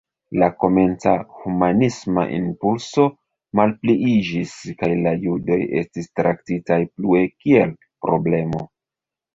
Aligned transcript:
La 0.43 0.47
komenca 0.61 1.11
humanisma 1.41 2.23
impulso 2.39 3.07
malpliiĝis 3.61 4.57
kaj 4.81 4.91
la 5.05 5.15
judoj 5.29 5.61
estis 5.85 6.11
traktitaj 6.23 6.83
plue 6.97 7.25
kiel 7.37 7.81
„problemo”. 8.05 8.69